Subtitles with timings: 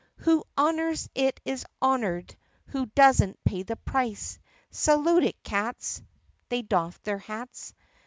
[0.21, 2.35] Who honors it is honored,
[2.69, 4.39] Who does n't pays the price!
[4.71, 6.01] Salute it, cats!
[6.49, 7.75] (They doff their hats.)